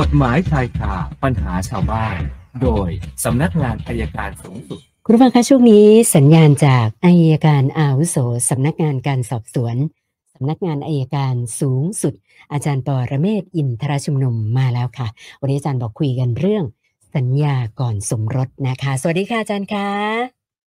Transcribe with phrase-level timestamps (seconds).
[0.00, 2.16] กฎหมายชายคาปัญหาชาวบ้าน
[2.62, 2.88] โดย
[3.24, 8.16] สำนักงานอัยการสูงสุด คุณผู้ฟังคะช่วงนี้สัญญาณจากอัยการอาวุโส
[8.50, 9.76] สำนักงานการสอบสวน
[10.34, 12.14] สำนักงานอัยการสูงสุด
[12.52, 15.08] อาจารย์ปอระเมศวร์อินทรชุมนุมมาแล้วค่ะ
[15.40, 16.64] วันนี้อาจารย์บอกคุยกันเรื่อง
[17.16, 19.88] สัญญาก่อนสมรสนะคะ สวัสดีค่ะอาจารย์คะ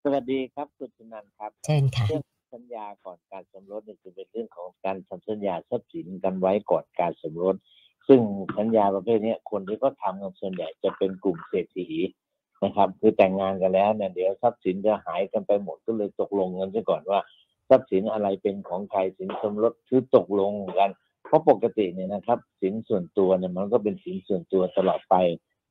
[0.03, 2.23] สวัสดีครับคุณชนันท์ครับเช่นค่ะเรื่อง
[2.55, 7.55] สัญญาก่อนการสมรสเนี่ยจะเป็นเรื่องของการทำสัญญาทรัพย์สินกันไว้ก่อนการสมรส
[8.07, 8.19] ซึ่ง
[8.57, 11.89] สัญญาประเภทนี้คนที่ก็ทำกันส่วนใหญ่จะเป็นกลุ่มเศรษฐี
[12.63, 17.19] นะครับ คือแต่งงานกันแล้วเนี่ยเดี๋ยวทรัพย์สินจะหายกันไปหมดก็เลยตกลงกันซะก่อนว่า
[17.69, 20.89] ทรัพย์สินอะไรเป็นของใครสินสมรสคือตกลงกัน
[21.25, 25.15] เพราะปกติเนี่ยนะครับ สินส่วนตัวเนี่ยมันก็เป็นสินส่วนตัวตลอดไป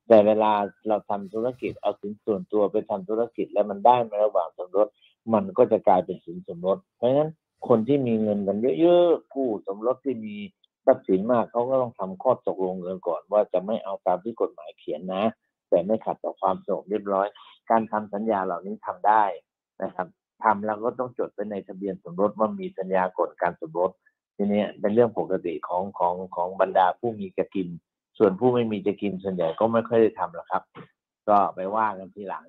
[0.07, 0.51] แต่เวลา
[0.87, 4.87] เราทำธุรกิจเอาสินส่วนตัวไปทำธุรกิจแล้วมันได้มาระหว่างสมรส
[5.33, 7.29] มันก็จะกลายเป็นสินสมรส เพราะฉะนั้น
[7.67, 10.35] คนที่มีเงินกันเยอะๆคู่สมรสที่มี
[10.85, 15.23] ทรัพย์สินมากเขาก็ต้องทำข้อตกลงกันก่อน ว่าจะไม่เอาตามที่กฎหมายเขียนนะ
[15.69, 17.27] แต่ไม่ขัดต่อความสงบเรียบร้อย
[17.71, 19.23] การทำสัญญาเหล่านี้ทำได้
[19.83, 20.07] นะครับ
[20.43, 23.91] ทำแล้วก็ต้องจดไปในทะเบียนสมรสว่ามีสัญญาก่อนการสมรส
[24.35, 27.67] ทีนี้เป็นเรื่องปกติของของของบรรดาผู้มีจะกิน
[28.17, 30.63] ส่วนผู้ไม่มีจะกินส่วนใหญ่ก็ไม่ค่อยได้ทำหรอกครับ
[31.29, 32.45] ก็ไปว่ากันทีหลัง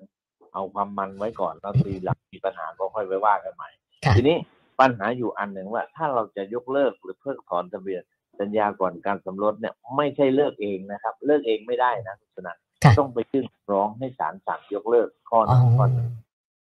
[0.53, 3.69] เอาความมันไว้ก่อนแล้วทีหลังมีปัญหาก็ค่อยไปว่ากันใหม่
[4.05, 4.37] ค่ะทีนี้
[4.79, 8.03] ปัญหาอยู่อันหนึ่งว่า ถ้าเราจะยกเลิกหรือเพิกถอนทะเบียน
[8.39, 16.07] สัญญาก่อนการสมรสเนี่ยไม่ใช่เลิกเองนะครับ เลิกเองไม่ได้นะคุณชนะค่ะต้องไปยื่นร้องให้ศาลสั่งยกเลิกข้ออ๋อนั้นข้อนี้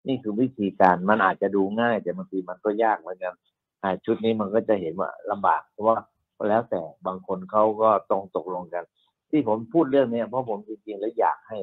[0.08, 3.34] นี่คือวิธีการมันอาจจะดูง่าย แต่บางทีมันก็ยากเหมือนกัน
[3.84, 5.98] อ่าชุดนี้มันก็จะเห็นว่าลำบากเพราะว่า
[6.50, 8.84] แล้วแต่บางคนเขาก็ต้องตกลงกัน
[9.30, 11.58] ที่ผมพูดเรื่องเนี้ยเพราะผมจริงๆแล้วอยากให้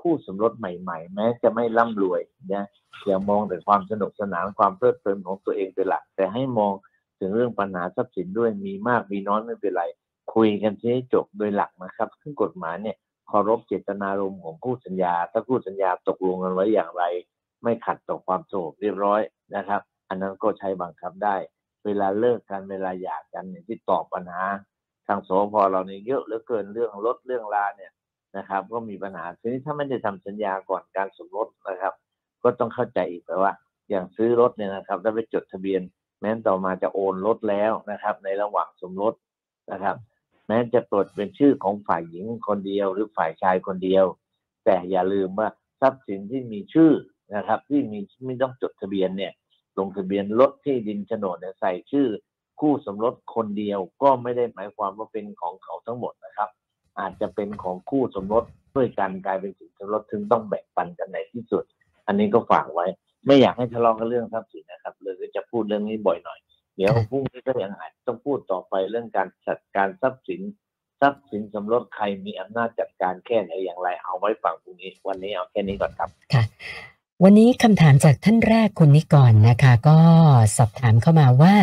[0.00, 2.20] คู่สมรสใหม่ๆ แม้จะไม่ร่ำรวย
[2.54, 2.66] นะ
[3.06, 6.72] อย่ามองแต่ความสนุกสนานความเพลิดเพลินของตัวเองเป็นหลัก แต่ให้มอง
[7.20, 9.84] ถึงเรื่องปัญหาทรัพย์สินด้วยมีมากมีน้อยไม่เป็นไร
[10.34, 12.96] คุยกันให้จบโดยหลักนะครับซึ่งกฎหมายเนี่ย
[13.28, 17.04] เคารพเจตนารมณ์ของคู่สัญญา ถ้าคู่สัญญาตกลงกันไว้อย่างไร
[17.62, 19.20] ไม่ขัดต่อความสงบเรียบร้อย
[19.56, 21.36] นะครับ อันนั้นก็ใช้บังคับได้
[21.84, 24.42] เวลาเลิกกันเวลาหย่ากันเนี่ยที่ตอบปัญหา
[25.06, 27.92] ทางสพเราเนี่ยเยอะเหลือเกินเรื่องรถเรื่องลาเนี่ย
[28.36, 31.94] นะครับ ก็มีปัญหาทีนี้ถ้าไม่ได้ทำสัญญาก่อนการสมรสนะครับ
[32.42, 33.52] ก็ต้องเข้าใจอีกไปว่า
[33.90, 35.82] อย่างซื้อรถเนี่ยนะครับถ้าไปจดทะเบียน
[36.20, 39.14] แม้นต่อมาจะโอนรถแล้วนะครับ ในระหว่างสมรส
[39.72, 39.96] นะครับ
[40.46, 44.04] แม้จะปลดเป็นชื่อของฝ่ายหญิงคนเดียว หรือฝ่ายชายคนเดียว
[44.64, 45.48] แต่อย่าลืมว่า
[45.80, 46.92] ทรัพย์สินที่มีชื่อ
[47.36, 49.32] นะครับ ที่มีไม่ต้องจดทะเบียนเนี่ย
[49.78, 52.08] ลงทะเบียนรถที่ดินโฉนดเนี่ยใส่ชื่อ
[52.60, 56.48] คู่สมรสคนเดียวก็ไม่ได้หมายความว่าเป็นของเขาทั้งหมดนะครับ
[56.98, 58.44] อาจจะเป็นของคู่สมรส
[58.76, 61.64] ด้วยกันกลายเป็นสินสมรสถึงต้องแบ่งปันกันในที่สุด
[62.06, 62.86] อันนี้ก็ฝากไว้
[63.26, 66.38] ไม่อยากให้ทะเลาะกันเรื่องทรัพย์สินนะครับเลยก็จะพูดเรื่องนี้บ่อยหน่อย
[66.76, 70.40] เดี๋ยวพรุ่งนี้ก็ยังอาจต้องพูดต่อไปเรื่องการจัดการทรัพย์สิน
[71.00, 76.42] ทรัพย์สินสมรสใครมีอำนาจจัดการแค่ไหนอย่างไรเอาไว้ฟังพรุ่งนี้ วันนี้เอาแค่นี้ก่อนครับค่ะ
[77.24, 79.98] วันนี้คำถามจากท่านแรกคุณนิกรนะคะ ก็
[80.56, 81.54] สอบถามเข้ามาว่า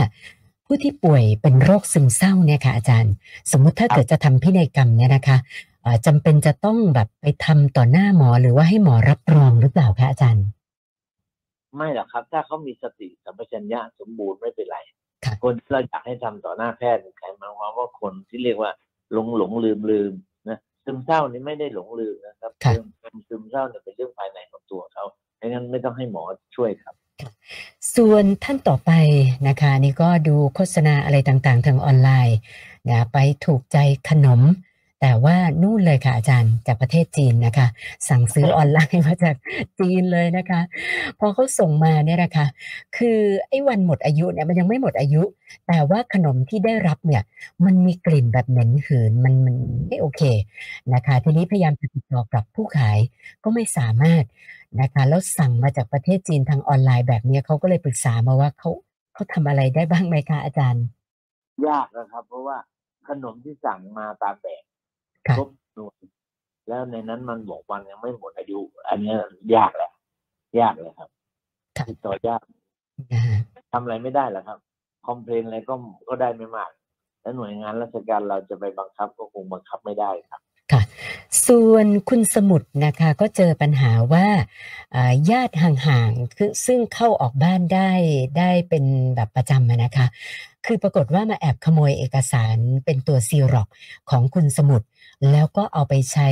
[0.66, 3.14] ผู้ที่ป่วยเป็นโรคซึมเศร้าเนี่ยค่ะอาจารย์
[3.52, 5.38] สมมุติถ้าเกิดจะทำพินัยกรรมเนี่ยนะคะ
[5.82, 10.46] เอ่อจำเป็นจะต้องแบบไปทำต่อหน้าหมอหรือว่าให้หมอรับรองหรือเปล่าคะอาจารย์
[11.76, 14.78] ไม่หรอกครับ ถ้าเขามีสติสัมปชัญญะสมบูรณ์ไม่เป็นไร
[15.26, 18.72] ค่ะคนที่เราอยากให้ทำต่อหน้าแพทย์ใครหมายความว่าคนที่เรียกว่า
[19.14, 20.14] หลงหลงลืมลืม
[20.50, 25.04] นะซึมเศร้านี่ไม่ได้หลงลืมนะครับค่ะเรื่องซึมเศร้าเนี่ยเป็นเรื่องภายในของตัวเขา
[25.40, 26.24] ดังนั้นไม่ต้องให้หมอ
[26.56, 26.96] ช่วยครับ
[27.96, 28.92] ส่วนท่านต่อไป
[29.48, 32.38] นะคะนี่ก็ดูโฆษณาอะไรต่างๆ ทางออนไลน์
[32.90, 33.78] นะไปถูกใจ
[34.10, 34.42] ขนม
[35.02, 37.68] แต่ว่านู่นเลยค่ะอาจารย์จากประเทศจีนนะคะ
[38.10, 39.36] สั่งซื้อออนไลน์มาจาก
[39.80, 40.62] จีนเลยนะคะ
[41.20, 42.46] พอเขาส่งมาเนี่ยนะคะ
[42.98, 43.20] คือ
[43.50, 45.24] ไอ้วันหมดอายุเนี่ยมันยังไม่หมดอายุ
[45.68, 47.24] แต่ว่าขนมที่ได้รับเนี่ย
[47.66, 49.56] มันมีกลิ่นแบบเหม็นหืนมันมัน
[49.88, 50.22] ไม่โอเค
[50.94, 52.98] นะคะ ทีนี้พยายามจะติดต่อกับผู้ขาย
[53.44, 54.24] ก็ไม่สามารถ
[54.82, 58.70] นะคะแล้วสั่งมาจากประเทศจีนทางออนไลน์แบบเนี้ยเขาก็เลยปรึกษามาว่าเขา
[59.14, 60.86] เขาทำอะไรได้บ้างไหมคะอาจารย์
[61.68, 62.58] ยากนะครับ เพราะว่า
[63.08, 64.64] ขนมที่สั่งมาตามแบบ
[65.28, 65.98] ค่ะครบหน่วย
[66.68, 69.18] แล้วในนั้นมันบอกวันยังไม่หมดอายุ อันเนี้ย
[69.56, 69.92] ยากแหละ
[70.60, 71.10] ยากเลยครับ
[71.78, 72.42] ค่ะติดต่อยาก
[73.14, 73.38] นะคะ
[73.72, 74.60] ทำอะไรไม่ได้หรอกครับ
[75.06, 75.74] คอมเพลนอะไรก็
[76.10, 76.70] ก็ได้ไม่มาก
[77.22, 80.42] แล้วหน่วยงานราชการเราจะไปบังคับก็คงบังคับไม่ได้ครับ
[80.72, 80.82] ค่ะ
[81.48, 84.28] ส่วนคุณสมุดนะคะก็เจอปัญหาว่า
[84.96, 87.92] อ่าญาติห่างๆคือซึ่งเข้าออกบ้านได้
[88.38, 88.86] ได้เป็น
[89.16, 90.08] แบบประจำอะนะคะ
[90.66, 93.68] คือปรากฏว่ามาแอบขโมยเอกสารเป็นตัวซีร็อก
[94.10, 94.82] ของคุณสมุด
[95.32, 96.30] แล้วก็เอาไปใช้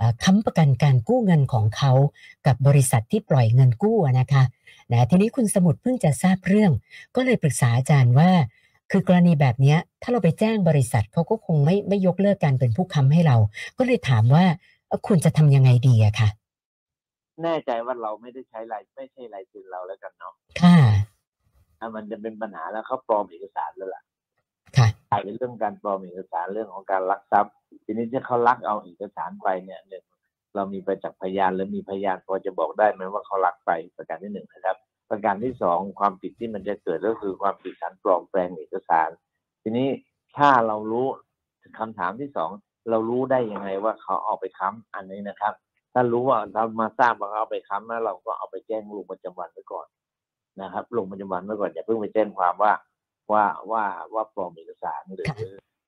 [0.00, 1.92] อ่าค้ำประกันการกู้เงินของเขา
[2.46, 4.44] กับบริษัทที่ปล่อยเงินกู้อะนะคะ
[4.92, 6.72] นะทีนี้คุณสมุดเพิ่งจะทราบเรื่อง
[7.16, 8.30] ก็เลยปรึกษาอาจารย์ว่า
[8.90, 13.36] คือกรณีแบบเนี้ยถ้าเราไปแจ้งบริษัทเขาก็คงไม่ไม่ยกเลิกการเป็นผู้ค้ำให้เรา
[13.78, 14.44] ก็เลยถามว่า
[14.88, 16.28] เอ่อคุณจะทำยังไงดีอะค่ะ
[17.42, 20.78] แน่ใจว่าเราไม่ได้ใช้ลายไม่ใช่ลายเซ็นเราแล้วกันเนาะค่ะ
[21.78, 24.02] ถ้ามันจะเป็นปัญหาแล้วเขาปลอมเอกสารแล้วล่ะ
[24.76, 30.04] ค่ะกลายเป็นเรื่องการปลอมเอกสารเรื่องของการลักทรัพย์ ทีนี้ถ้าเขาลักเอาเอกสารไปเนี่ยหนึ่ง
[30.54, 34.76] เรามีประจักษ์พยานหรือมีพยานพอจะบอกได้ไหมว่าเขาลักไปประการที่หนึ่งนะครับ
[35.10, 39.08] ประการที่สองความผิดที่มันจะเกิดก็คือความผิดฐานปลอมแปลงเอกสาร
[39.62, 39.88] ทีนี้
[40.36, 41.06] ถ้าเรารู้
[41.78, 42.50] คำถามที่สอง
[42.90, 45.54] เรารู้ได้ยังไงว่าเขาเอาไปค้ำอันนี้นะครับ
[45.92, 49.86] ถ้ารู้ว่าเรามาทราบว่าเขาเอาไปค้ำแล้วเราก็เอาไปแจ้งลงประจำวันไว้ก่อน
[50.62, 52.72] นะครับลงประจำวันไว้ก่อนอย่าเพิ่งไปแจ้งความว่า
[53.32, 53.84] ว่าว่า
[54.14, 55.36] ว่าปลอมเอกสารหรือค่ะ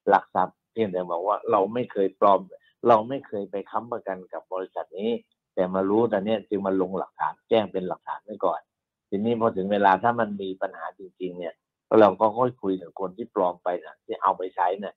[0.09, 2.41] หลักทรัพย์ เพียงแต่บอกว่าเราไม่เคยปลอม
[2.89, 5.11] เราไม่เคยไปค้ำประกันกับบริษัทนี้
[5.55, 8.61] แต่มารู้ตอนเนี้ยจึงมาลงหลักฐานแจ้งเป็นหลักฐานไว้ก่อน
[9.09, 11.55] ทีนี้พอถึงเวลาถ้ามันมีปัญหาจริง ๆ เนี่ย
[12.01, 14.95] เราก็ค่อยคุยกับคนที่ปลอมไปนะที่เอาไปใช้เนี่ย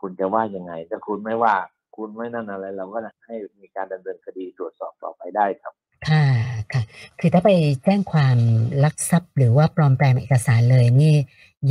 [0.00, 1.54] คุณจะว่ายังไง ถ้าคุณไม่ว่า
[1.96, 5.72] คุณไม่นั่นอะไร เราก็ให้มีการดำเนินคดีตรวจสอบต่อไปได้ครับ
[6.08, 6.24] ค่ะ
[6.72, 6.82] ค่ะ
[7.20, 7.50] คือถ้าไป
[7.84, 8.38] แจ้งความ
[8.84, 11.14] ลักทรัพย์ หรือว่าปลอมแปลงเอกสารเลยนี่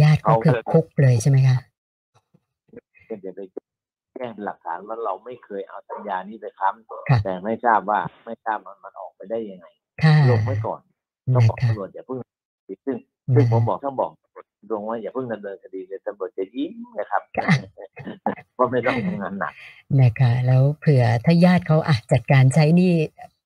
[0.02, 1.58] ญาติก็เอาคือเลยคุกเลยใช่ไหมคะ
[3.12, 3.42] เป็นจะไป
[4.16, 6.70] แจ้งเป็นหลักฐานว่าเราไม่เคยเอาสัญญานี้ไปค้
[7.10, 9.66] ค่ะำแต่ไม่ทราบว่าไม่ทราบมันมันออกไปได้ยังไง
[10.04, 10.82] ค่ะลงไว้ก่อน
[11.34, 12.20] ก็นะบอกคะตำรวจอย่าเพิ่ง
[12.86, 12.98] ซึ่ง
[13.34, 14.12] ซึ่งนะผมบอกถ้าบอก
[14.70, 17.46] ตรงว่าอย่าเพิ่งดำเนินคดีเลยตำรวจจะยิ้มนะครับค่ะ
[18.56, 19.54] เพราะไม่ต้องทำงานหนัก
[20.02, 22.94] นะคะแล้วเผื่อถ้าญาติเขาอะจัดการใช้หนี่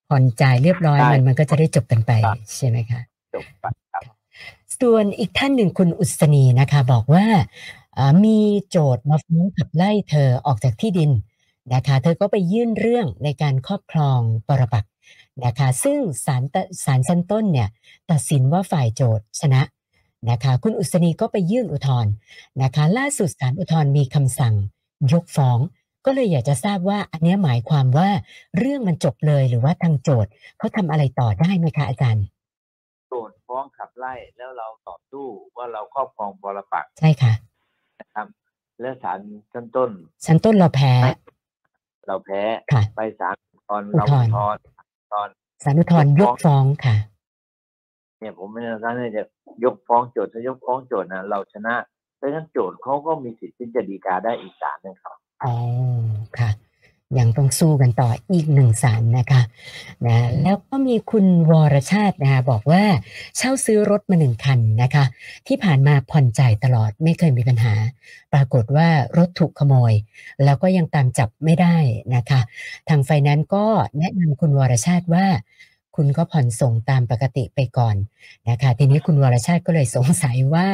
[0.10, 3.02] ผ่อนจ่ายเรียบร้อยใช่มันมันก็จะได้จบกันไปครับใช่ไหมคะ
[3.36, 4.04] จบไปครับ
[4.82, 7.85] ส่วนอีกท่านหนึ่งคุณอุศนีนะคะ บอกว่าอ่า
[8.24, 8.38] มี
[8.70, 11.12] โจทย์มาฟ้องขับไล่เธอออกจากที่ดิน
[11.74, 14.92] นะคะเธอก็ไปยื่นเรื่องในการครอบครองปรปักษ์
[15.46, 16.56] นะคะซึ่งศาลต
[16.86, 17.70] ศาลชั้นต้นเนี่ย
[18.12, 19.62] ตัดสินว่าฝ่ายโจทย์ชนะ
[20.30, 22.12] นะคะคุณอุศนีก็ไปยื่นอุทธรณ์
[22.62, 24.54] นะคะล่าสุดศาลอุทธรณ์มีคำสั่ง
[25.12, 25.60] ยกฟ้อง
[26.06, 28.10] ก็เลยอยากจะทราบว่าอันเนี้ยหมายความว่า
[28.58, 32.26] เรื่องมันจบเลยหรือว่าทางโจทย์เขาทำอะไรต่อได้ไหมคะอาจารย์
[33.10, 35.26] โจทย์ฟ้องขับไล่แล้วเราต่อสู้
[35.58, 37.34] ว่าเราครอบครองปรปักษ์ใช่ค่ะ
[38.00, 38.28] นะครับ
[38.82, 39.20] และศาล
[39.54, 39.90] ชั้นต้น
[40.26, 40.94] ชั้นต้นเราแพ้
[42.08, 43.36] เราแพ้ค่ะไปศาล
[43.70, 44.62] ตอนอุเราทธอุรณ์ทธรณ์
[45.14, 45.28] ตอน
[45.64, 46.96] สารอุทธรณ์ยกฟ้องค่ะ
[48.20, 49.24] เนี่ยผมไม่แน่ใจว่าจะ
[49.64, 51.76] ยกฟ้องโจทย์ถ้ายกฟ้องโจทย์นะเราชนะ
[52.20, 55.56] ดังนั้นโจทย์เขาก็มีสิทธิ์ที่จะดีกาได้อีกศาลหนึงครับอ๋อ
[56.40, 56.50] ค่ะ
[57.20, 59.42] ยังต้องสู้กันต่ออีกหนึ่งสารนะคะ
[60.08, 62.84] นะแล้วก็มีคุณวรชาตินะคะบอกว่า
[63.38, 65.06] เช่าซื้อรถมาหนึ่งคันนะคะ
[65.48, 67.74] ที่ผ่านมาผ่อนจ่ายตลอดไม่เคยมีปัญหา
[68.34, 69.94] ปรากฏว่ารถถูกขโมย
[70.44, 71.78] แล้วก็ยังตามจับไม่ได้
[72.16, 72.40] นะคะ
[72.90, 73.66] ทางไฟแนนซ์ก็
[74.00, 75.26] แนะนำคุณวรชาติว่า
[75.96, 77.96] คุณก็ผ่อนส่งตามปกติไปก่อน
[78.50, 80.68] นะคะทีนี้คุณวรชาติก็เลยสงสัยว่า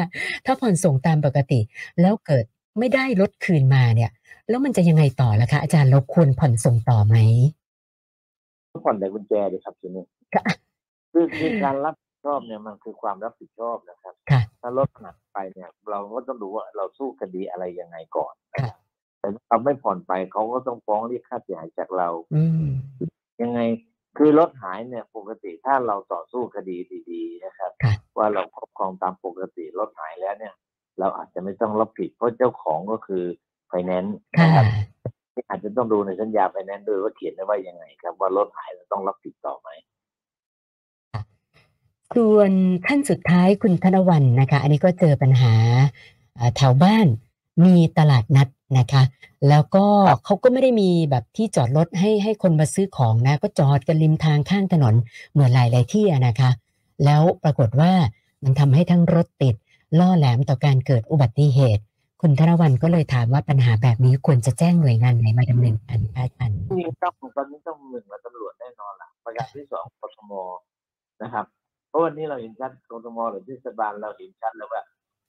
[0.46, 1.60] ถ้าผ่อนส่งตามปกติ
[2.02, 2.46] แล้วเกิด
[2.80, 4.12] ไม่ได้รถคืนมาเนี่ย
[4.50, 7.16] แล้วมันจะยังไงต่อล่ะคะอาจารย์เราควรผ่อนส่งต่อไหม
[8.72, 10.04] ทุกผ่อนแต่กุญแจเลยครับทีนี้
[10.34, 10.44] ค่ะ
[11.12, 18.72] คือคือการรับผิดชอบเนี่ยมันคือความรับผิดชอบนะครับค่ะถ้ารถหนักไปเนี่ย เราก็ต้องดูว่าเราสู้คดีอะไรยังไงก่อนค่ะ
[19.20, 22.68] แต่ถ้าเราไม่ผ่อนไปเขาก็ต้องฟ้องเรียกค่าเสียหายจากเราอืม
[23.42, 23.60] ยังไง
[24.18, 26.78] คือรถหายเนี่ยปกติถ้าเราต่อสู้คดี
[27.10, 30.54] ดีๆนะครับค่ะว่าเราครอบครองตามปกติรถหายแล้วเนี่ย
[31.00, 33.24] เราอาจจะไม่ต้องรับผิดเพราะเจ้าของก็คือ
[33.72, 34.66] ไฟแนนซ์ค่ะนะครับ
[35.34, 39.70] ที่อาจจะต้องดูในสัญญาไฟแนนซ์ด้วยว่าเขียนไว้ว่ายังไง ครับว่ารถหายเราต้องรับผิดต่อไหม
[42.16, 42.52] ส่วน
[42.86, 45.54] ท่านสุดท้ายคุณธนวันนะคะ อันนี้ก็เจอปัญหา
[46.38, 47.08] อ่าแถวบ้าน
[47.66, 48.48] มีตลาดนัด
[48.80, 49.04] นะคะ
[49.50, 54.96] แล้วก็ครับเขาก็ไม่ได้มีแบบที่จอดรถให้ให้คนมาซื้อของนะ ก็จอดกันริมทางข้างถนน
[55.32, 56.50] เหมือนหลายๆที่อะนะคะ
[57.06, 57.94] แล้วปรากฏว่า
[58.44, 59.56] มันทำให้ทั้งรถติด
[60.00, 61.84] ล่อแหลมต่อการเกิดอุบัติเหตุ
[62.24, 70.34] คุณธนวันก็เลยถามว่าปัญหาแบบนี้ควรจะแจ้งหน่วยงานไหนมาดำเนินการคะอาจารย์จริงๆต้องตอนนี้ต้องหนึ่งละตำรวจแน่นอนล่ะ ประการที่สองกทม
[71.24, 71.46] นะครับ
[71.90, 74.84] เพราะวันนี้เราเห็นชัดกทมหรือเทศบาลเราเห็นชัดแล้วว่า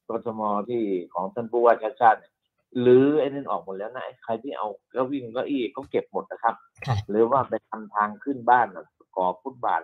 [0.09, 0.83] กทมที่
[1.15, 2.33] ของท่านผู้ว่าชาติชาติเนี่ย
[2.81, 6.55] หรือไอ้นั่นออกหมดแล้วนะไอ้ใครที่เอาเก็วิ่งเก็อี้เขาเก็บหมดนะครับ
[6.87, 8.85] ค่ะหรือว่าไปทำทางขึ้นบ้านน่ะ
[9.17, 9.83] ก่อฟุตบาท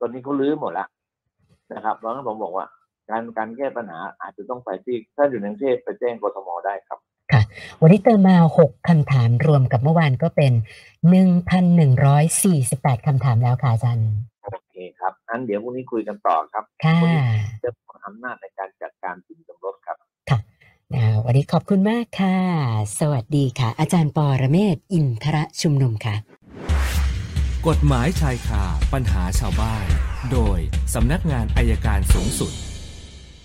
[0.00, 0.88] ตอนนี้เขาลื้อหมดแล้ว
[1.74, 2.66] นะครับเพราะงั้นผมบอกว่า
[3.10, 6.98] การการแก้ปัญหาอาจจะต้องไปที่ถ้าอยู่ในกรุงเทพไปแจ้งกทมได้ครับ
[7.80, 10.52] วันนี้เติมมา 6 คำถามรวมกับเมื่อวานก็เป็น
[11.78, 14.10] 1,148 คำถามแล้วค่ะอาจารย์
[14.44, 17.22] โอเคครับอันเดี๋ยวพรุ่งนี้คุยกันต่อครับค่ะวันนี้
[17.60, 19.96] เรื่องของอำนาจในการจัดการสินสมรสครับ
[20.94, 22.36] อ่าวันนี้ขอบคุณมากค่ะ
[23.00, 26.14] สวัสดีค่ะ อาจารย์ปอระเมศวร์อินทรชุมนุมค่ะ
[27.68, 29.84] กฎหมายชายคาปัญหาชาวบ้าน
[30.32, 30.58] โดย
[30.94, 32.52] สำนักงานอายการสูงสุด